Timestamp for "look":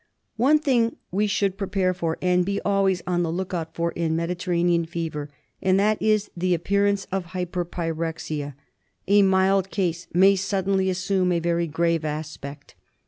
3.31-3.53